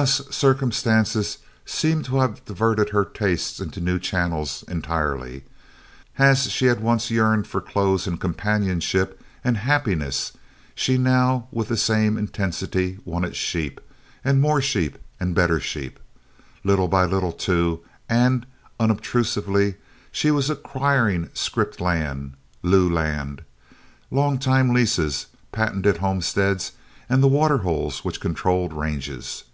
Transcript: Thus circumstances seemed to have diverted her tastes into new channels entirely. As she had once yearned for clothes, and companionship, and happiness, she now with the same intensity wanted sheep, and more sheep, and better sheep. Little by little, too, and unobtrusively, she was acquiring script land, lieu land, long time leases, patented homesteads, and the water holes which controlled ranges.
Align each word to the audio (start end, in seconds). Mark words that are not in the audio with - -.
Thus 0.00 0.22
circumstances 0.30 1.36
seemed 1.66 2.06
to 2.06 2.16
have 2.16 2.42
diverted 2.46 2.88
her 2.92 3.04
tastes 3.04 3.60
into 3.60 3.78
new 3.78 3.98
channels 3.98 4.64
entirely. 4.66 5.44
As 6.16 6.50
she 6.50 6.64
had 6.64 6.80
once 6.80 7.10
yearned 7.10 7.46
for 7.46 7.60
clothes, 7.60 8.06
and 8.06 8.18
companionship, 8.18 9.22
and 9.44 9.58
happiness, 9.58 10.32
she 10.74 10.96
now 10.96 11.46
with 11.52 11.68
the 11.68 11.76
same 11.76 12.16
intensity 12.16 13.00
wanted 13.04 13.36
sheep, 13.36 13.82
and 14.24 14.40
more 14.40 14.62
sheep, 14.62 14.96
and 15.20 15.34
better 15.34 15.60
sheep. 15.60 16.00
Little 16.64 16.88
by 16.88 17.04
little, 17.04 17.32
too, 17.32 17.80
and 18.08 18.46
unobtrusively, 18.80 19.74
she 20.10 20.30
was 20.30 20.48
acquiring 20.48 21.28
script 21.34 21.82
land, 21.82 22.32
lieu 22.62 22.88
land, 22.90 23.42
long 24.10 24.38
time 24.38 24.72
leases, 24.72 25.26
patented 25.52 25.98
homesteads, 25.98 26.72
and 27.10 27.22
the 27.22 27.28
water 27.28 27.58
holes 27.58 28.02
which 28.06 28.20
controlled 28.22 28.72
ranges. 28.72 29.44